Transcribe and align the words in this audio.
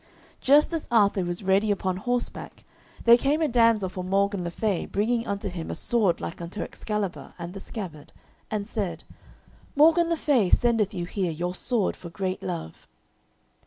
Just 0.39 0.73
as 0.73 0.87
Arthur 0.89 1.23
was 1.23 1.43
ready 1.43 1.69
upon 1.69 1.97
horseback, 1.97 2.63
there 3.03 3.19
came 3.19 3.39
a 3.39 3.47
damsel 3.47 3.87
from 3.87 4.09
Morgan 4.09 4.43
le 4.43 4.49
Fay 4.49 4.87
bringing 4.87 5.27
unto 5.27 5.47
him 5.47 5.69
a 5.69 5.75
sword 5.75 6.19
like 6.19 6.41
unto 6.41 6.63
Excalibur, 6.63 7.35
and 7.37 7.53
the 7.53 7.59
scabbard, 7.59 8.11
and 8.49 8.65
said: 8.67 9.03
"Morgan 9.75 10.09
le 10.09 10.17
Fay 10.17 10.49
sendeth 10.49 10.95
you 10.95 11.05
here 11.05 11.29
your 11.31 11.53
sword 11.53 11.95
for 11.95 12.09
great 12.09 12.41
love." 12.41 12.87